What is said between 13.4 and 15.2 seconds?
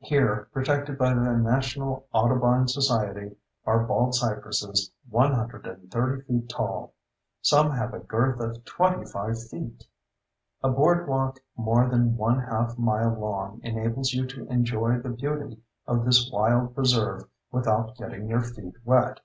enables you to enjoy the